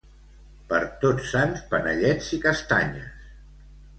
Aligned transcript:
Per 0.71 0.79
Tots 1.03 1.27
Sants 1.33 1.61
panellets 1.75 2.31
i 2.37 2.41
castanyes 2.47 3.15